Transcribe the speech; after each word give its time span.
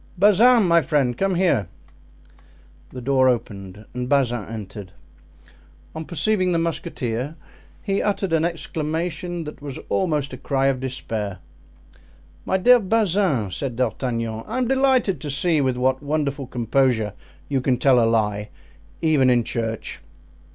Bazin, 0.17 0.63
my 0.67 0.81
friend, 0.81 1.15
come 1.15 1.35
here." 1.35 1.67
The 2.89 3.01
door 3.01 3.29
opened 3.29 3.85
and 3.93 4.09
Bazin 4.09 4.47
entered; 4.49 4.93
on 5.93 6.05
perceiving 6.05 6.51
the 6.53 6.57
musketeer 6.57 7.35
he 7.83 8.01
uttered 8.01 8.33
an 8.33 8.43
exclamation 8.43 9.43
that 9.43 9.61
was 9.61 9.77
almost 9.89 10.33
a 10.33 10.37
cry 10.37 10.65
of 10.69 10.79
despair. 10.79 11.37
"My 12.45 12.57
dear 12.57 12.79
Bazin," 12.79 13.51
said 13.51 13.75
D'Artagnan, 13.75 14.41
"I 14.47 14.57
am 14.57 14.67
delighted 14.67 15.21
to 15.21 15.29
see 15.29 15.61
with 15.61 15.77
what 15.77 16.01
wonderful 16.01 16.47
composure 16.47 17.13
you 17.47 17.61
can 17.61 17.77
tell 17.77 18.03
a 18.03 18.07
lie 18.09 18.49
even 19.03 19.29
in 19.29 19.43
church!" 19.43 19.99